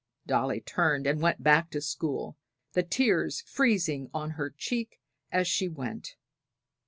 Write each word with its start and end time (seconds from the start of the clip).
Dolly 0.25 0.61
turned 0.61 1.05
and 1.05 1.21
went 1.21 1.43
back 1.43 1.69
to 1.69 1.79
school, 1.79 2.35
the 2.73 2.81
tears 2.81 3.41
freezing 3.41 4.09
on 4.15 4.31
her 4.31 4.49
cheek 4.49 4.99
as 5.31 5.47
she 5.47 5.67
went. 5.69 6.15